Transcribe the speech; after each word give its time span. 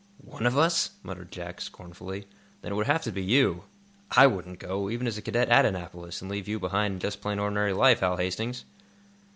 "One 0.25 0.47
of 0.47 0.57
us?" 0.57 0.93
muttered 1.03 1.31
Jack, 1.31 1.61
scornfully. 1.61 2.25
"Then 2.63 2.71
it 2.71 2.75
would 2.75 2.87
have 2.87 3.03
to 3.03 3.11
be 3.11 3.21
you. 3.23 3.65
I 4.09 4.25
wouldn't 4.25 4.57
go, 4.57 4.89
even 4.89 5.05
as 5.05 5.15
a 5.19 5.21
cadet 5.21 5.49
at 5.49 5.63
Annapolis, 5.63 6.23
and 6.23 6.31
leave 6.31 6.47
you 6.47 6.59
behind 6.59 6.95
in 6.95 6.99
just 6.99 7.21
plain, 7.21 7.37
ordinary 7.37 7.73
life, 7.73 7.99
Hal 7.99 8.17
Hastings!" 8.17 8.65